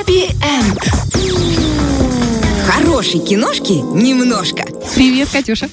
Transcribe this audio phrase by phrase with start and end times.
[0.00, 0.78] Happy End.
[2.66, 4.64] Хорошей киношки немножко.
[4.94, 5.68] Привет, Катюша.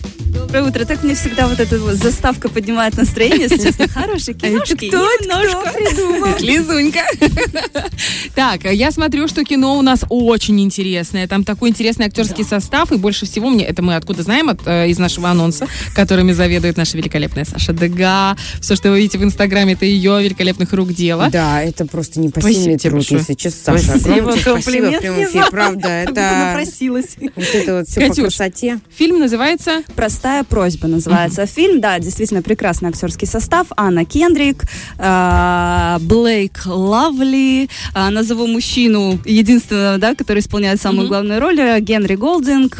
[0.47, 0.85] Доброе утро.
[0.85, 3.89] Так мне всегда вот эта вот заставка поднимает настроение, если честно.
[3.89, 4.87] Хорошие киношки.
[4.87, 5.73] кто, немножко.
[5.73, 6.29] придумал?
[6.39, 7.01] Лизунька.
[8.33, 11.27] Так, я смотрю, что кино у нас очень интересное.
[11.27, 14.89] Там такой интересный актерский состав, и больше всего мне, это мы откуда знаем, от, э,
[14.89, 18.37] из нашего анонса, которыми заведует наша великолепная Саша Дега.
[18.61, 21.29] Все, что вы видите в Инстаграме, это ее великолепных рук дело.
[21.31, 23.99] Да, это просто непосильный Спасибо труд, если честно, Саша.
[23.99, 24.37] Спасибо.
[24.37, 25.01] Комплимент
[25.33, 25.87] не правда.
[25.87, 27.17] Это напросилась.
[27.35, 28.79] вот это вот все по красоте.
[28.95, 31.81] Фильм называется Простая просьба называется фильм.
[31.81, 33.67] Да, действительно прекрасный актерский состав.
[33.75, 34.63] Анна Кендрик,
[34.97, 41.07] э, Блейк Лавли, э, назову мужчину единственного, да, который исполняет самую Мгм.
[41.09, 42.77] главную роль, э, Генри Голдинг.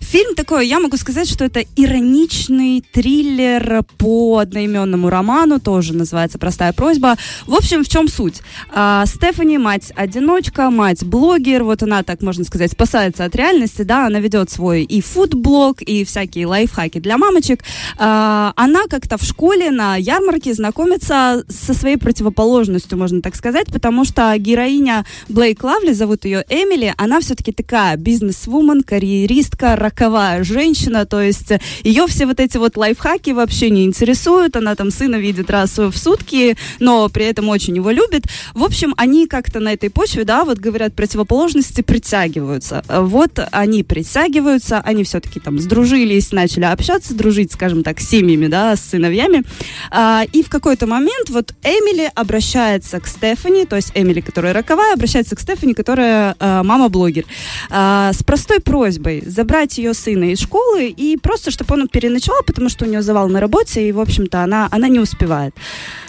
[0.00, 6.72] Фильм такой, я могу сказать, что это ироничный триллер по одноименному роману, тоже называется «Простая
[6.72, 7.16] просьба».
[7.46, 8.42] В общем, в чем суть?
[8.72, 14.50] А, Стефани, мать-одиночка, мать-блогер, вот она, так можно сказать, спасается от реальности, да, она ведет
[14.50, 17.62] свой и фудблог, и всякие лайфхаки для мамочек.
[17.98, 24.04] А, Она как-то в школе на ярмарке знакомится со своей противоположностью, можно так сказать, потому
[24.04, 31.20] что героиня Блейк Лавли, зовут ее Эмили, она все-таки такая бизнес-вумен, карьеристка, роковая женщина, то
[31.20, 35.78] есть ее все вот эти вот лайфхаки вообще не интересуют, она там сына видит раз
[35.78, 38.24] в сутки, но при этом очень его любит.
[38.54, 42.82] В общем, они как-то на этой почве, да, вот говорят, противоположности притягиваются.
[42.88, 48.76] Вот они притягиваются, они все-таки там сдружились, начали общаться, дружить, скажем так, с семьями, да,
[48.76, 49.42] с сыновьями.
[49.90, 54.94] А, и в какой-то момент вот Эмили обращается к Стефани, то есть Эмили, которая роковая,
[54.94, 57.24] обращается к Стефани, которая а, мама-блогер,
[57.70, 62.68] а, с простой просьбой забрать ее сына из школы и просто, чтобы он переночевал, потому
[62.68, 65.54] что у нее завал на работе, и, в общем-то, она, она не успевает.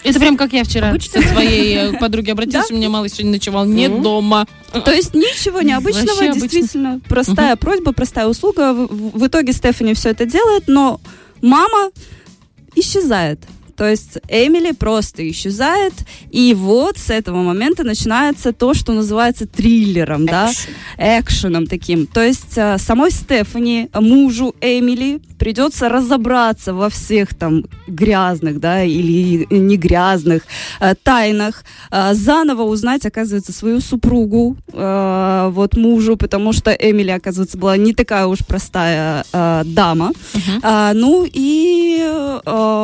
[0.04, 3.66] Это прям как я вчера со своей э, подруги обратилась, у меня малый сегодня ночевал
[3.66, 4.46] не дома.
[4.84, 6.48] То есть ничего необычного, Вообще обычно.
[6.50, 8.74] действительно простая просьба, простая услуга.
[8.74, 11.00] В- в итоге Стефани все это делает, но
[11.42, 11.92] мама
[12.76, 13.40] исчезает.
[13.76, 15.94] То есть Эмили просто исчезает,
[16.32, 20.52] и вот с этого момента начинается то, что называется триллером, да,
[20.98, 22.08] экшеном таким.
[22.08, 29.46] То есть э, самой Стефани, мужу Эмили, придется разобраться во всех там грязных, да, или
[29.50, 30.44] не грязных
[30.80, 37.58] э, тайнах, э, заново узнать, оказывается, свою супругу, э, вот мужу, потому что Эмили, оказывается,
[37.58, 40.12] была не такая уж простая э, дама.
[40.62, 42.40] А, ну и э,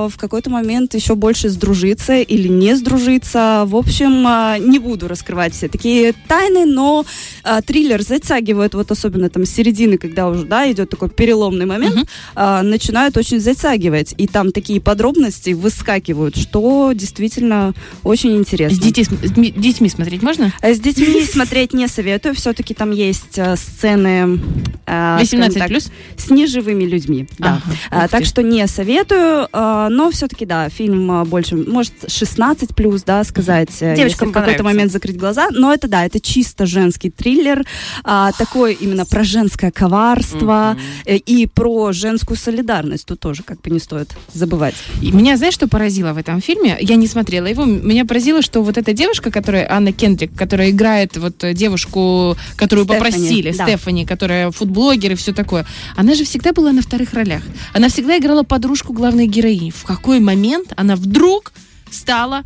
[0.09, 3.63] в какой-то момент еще больше сдружиться или не сдружиться.
[3.67, 7.05] В общем, а, не буду раскрывать все такие тайны, но
[7.43, 12.07] а, триллер затягивает, вот особенно там с середины, когда уже, да, идет такой переломный момент,
[12.35, 14.13] а, начинают очень затягивать.
[14.17, 17.73] И там такие подробности выскакивают, что действительно
[18.03, 18.81] очень С интересно.
[18.83, 20.53] детьми, с ми- детьми смотреть можно?
[20.61, 22.35] А С детьми смотреть не советую.
[22.35, 24.39] Все-таки там есть э, сцены
[24.85, 25.91] э, 18 скажем так, плюс?
[26.17, 27.27] с неживыми людьми.
[27.37, 27.61] Да.
[27.89, 29.47] Ага, так что не советую,
[29.91, 34.63] но все-таки, да, фильм а, больше, может, 16 плюс, да, сказать, э, Девочкам в какой-то
[34.63, 35.49] момент закрыть глаза.
[35.51, 37.65] Но это, да, это чисто женский триллер,
[38.03, 43.05] а, такой именно про женское коварство э, и про женскую солидарность.
[43.05, 44.75] Тут тоже как бы не стоит забывать.
[45.01, 46.77] И меня, знаешь, что поразило в этом фильме?
[46.79, 47.65] Я не смотрела его.
[47.65, 53.11] Меня поразило, что вот эта девушка, которая, Анна Кендрик, которая играет вот девушку, которую Стефани,
[53.11, 53.65] попросили, да.
[53.65, 55.65] Стефани, которая фудблогер и все такое,
[55.97, 57.41] она же всегда была на вторых ролях.
[57.73, 59.71] Она всегда играла подружку главной героини.
[59.81, 61.53] В какой момент она вдруг
[61.89, 62.43] стала,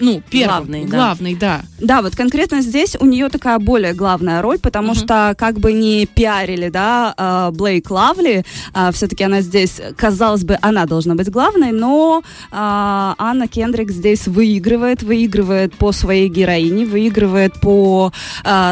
[0.00, 0.96] ну, первым, Главной, да.
[0.96, 1.60] главной, да.
[1.78, 4.94] Да, вот конкретно здесь у нее такая более главная роль, потому Мгм.
[4.96, 8.44] что как бы не пиарили, да, э, Блейк Лавли,
[8.92, 15.02] все-таки она здесь, казалось бы, она должна быть главной, но э, Анна Кендрик здесь выигрывает,
[15.02, 18.12] выигрывает по своей героине, выигрывает по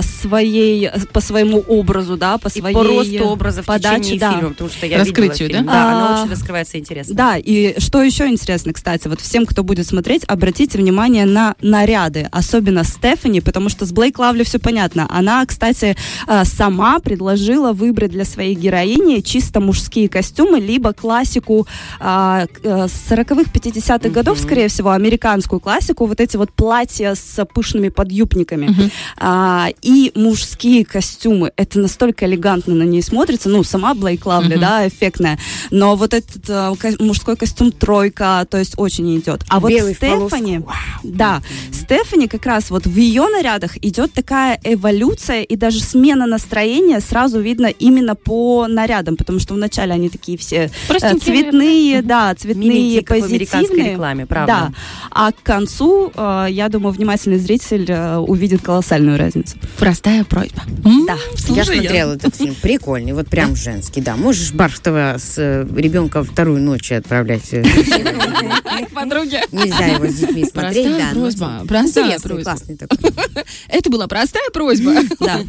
[0.03, 4.33] своей, по своему образу, да, по И своей по росту образа в подаче, течение да.
[4.33, 5.67] фильма, потому что я Раскрытию, видела фильм.
[5.67, 5.73] да?
[5.73, 7.15] Да, она А, очень раскрывается интересно.
[7.15, 12.29] Да, и что еще интересно, кстати, вот всем, кто будет смотреть, обратите внимание на наряды,
[12.33, 15.07] особенно Стефани, потому что с Блейк Лавли все понятно.
[15.11, 21.67] Она, кстати, э, сама предложила выбрать для своей героини чисто мужские костюмы, либо классику
[22.01, 27.15] а, к- э, с 40-х, 50-х годов, скорее всего, американскую классику, вот эти вот платья
[27.15, 28.91] с пышными подъюбниками.
[29.17, 31.53] А, и мужские костюмы.
[31.57, 33.49] Это настолько элегантно на ней смотрится.
[33.49, 34.61] Ну, сама Блейк Лавли, Мгм.
[34.61, 35.39] да, эффектная.
[35.71, 39.43] Но вот этот э, ко- мужской костюм тройка, то есть очень идет.
[39.49, 40.29] А вот Белый в полоску.
[40.37, 40.61] Стефани,
[41.09, 47.01] Да, Стефани как раз вот в ее нарядах идет такая эволюция и даже смена настроения
[47.01, 52.35] сразу видно именно по нарядам, потому что вначале они такие все э, Простенькие, цветные, да,
[52.35, 53.93] цветные, Миленькие, позитивные.
[53.93, 54.53] рекламе, правда.
[54.53, 54.73] Да,
[55.11, 59.57] а к концу, э, я думаю, внимательный зритель э, увидит колоссальную разницу.
[59.79, 60.63] Простая просьба.
[61.07, 61.17] Да.
[61.37, 64.17] слушай, Я смотрела этот фильм, прикольный, вот прям женский, да.
[64.17, 67.49] Можешь Бархтова с ребенком вторую ночь отправлять.
[68.89, 69.43] к подруге.
[69.53, 71.11] Нельзя его с детьми смотреть, да.
[71.15, 72.43] ну, просьба, простая Интересный, просьба.
[72.51, 73.11] классный такой.
[73.69, 74.95] Это была простая просьба.
[75.21, 75.41] Да.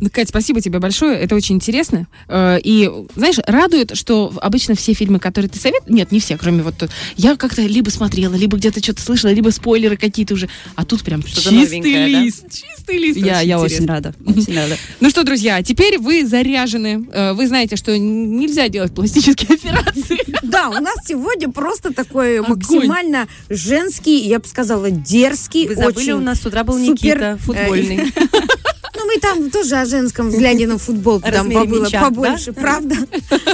[0.00, 1.18] Ну, Кать, спасибо тебе большое.
[1.18, 2.06] Это очень интересно.
[2.28, 5.92] Э, И, знаешь, радует, что обычно все фильмы, которые ты советуешь...
[5.94, 6.88] Нет, не все, кроме вот...
[7.16, 10.48] Я как-то либо смотрела, либо где-то что-то слышала, либо спойлеры какие-то уже.
[10.76, 12.44] А тут прям Что-то чистый лист.
[12.50, 13.18] Чистый лист.
[13.18, 14.14] Я, очень рада.
[15.00, 17.08] Ну что, друзья, теперь вы заряжены.
[17.12, 20.18] Э, Вы знаете, что нельзя делать пластические операции.
[20.42, 25.66] Да, у нас сегодня просто такой максимально женский, я бы сказала, дерзкий.
[25.68, 28.12] Вы забыли, очень у нас с утра был супер, Никита, э, футбольный.
[28.92, 32.96] Ну, мы там тоже о женском взгляде на футбол там побыло побольше, правда?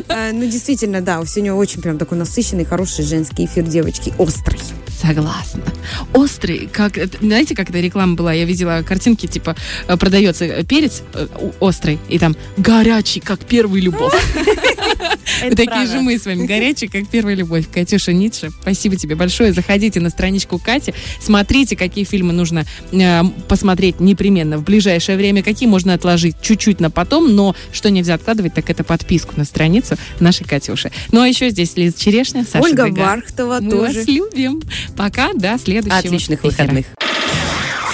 [0.08, 4.60] Э, Ну, действительно, да, сегодня очень прям такой насыщенный, хороший женский эфир, девочки, острый.
[5.00, 5.62] Согласна.
[6.12, 6.98] Острый, как...
[6.98, 8.32] это- Знаете, как эта реклама была?
[8.32, 9.56] Я видела картинки, типа,
[9.88, 11.26] э, продается э, перец э,
[11.60, 14.12] острый, и там горячий, как первый любовь.
[15.56, 17.64] Такие же мы с вами, горячие, как первая любовь.
[17.72, 19.52] Катюша Ницше, спасибо тебе большое.
[19.52, 25.68] Заходите на страничку Кати, смотрите, какие фильмы нужно э, посмотреть непременно в ближайшее время, какие
[25.68, 30.44] можно отложить чуть-чуть на потом, но что нельзя откладывать, так это подписку на страницу нашей
[30.46, 30.90] Катюши.
[31.12, 32.88] Ну а еще здесь Лиза Черешня, Саша Ольга.
[32.90, 33.98] Бархтова Мы тоже.
[33.98, 34.62] вас любим.
[34.96, 36.50] Пока, до следующего Отличных эфира.
[36.50, 36.86] выходных.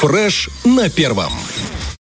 [0.00, 1.32] Фреш на первом.